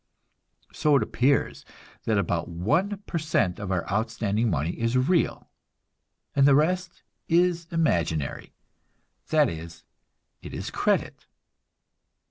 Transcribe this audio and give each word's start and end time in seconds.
So 0.73 0.95
it 0.95 1.03
appears 1.03 1.63
that 2.05 2.17
about 2.17 2.47
one 2.47 3.03
per 3.05 3.19
cent 3.19 3.59
of 3.59 3.71
our 3.71 3.87
outstanding 3.87 4.49
money 4.49 4.71
is 4.71 4.97
real, 4.97 5.51
and 6.35 6.47
the 6.47 6.55
rest 6.55 7.03
is 7.29 7.67
imaginary 7.69 8.51
that 9.29 9.47
is, 9.47 9.83
it 10.41 10.55
is 10.55 10.71
credit. 10.71 11.27